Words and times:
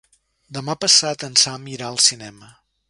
Demà 0.57 0.75
passat 0.85 1.27
en 1.29 1.39
Sam 1.43 1.71
irà 1.77 1.91
al 1.93 2.05
cinema. 2.09 2.53